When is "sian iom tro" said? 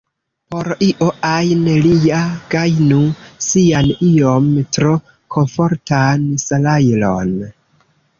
3.47-4.95